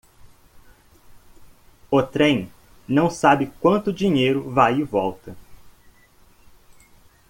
[1.91, 2.51] O trem
[2.87, 5.37] não sabe quanto dinheiro vai e volta.